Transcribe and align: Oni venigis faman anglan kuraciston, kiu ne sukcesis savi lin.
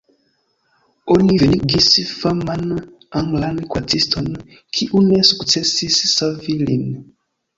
Oni 1.15 1.33
venigis 1.41 1.89
faman 2.21 2.63
anglan 3.19 3.61
kuraciston, 3.75 4.31
kiu 4.79 5.01
ne 5.11 5.19
sukcesis 5.31 6.01
savi 6.17 6.57
lin. 6.63 6.83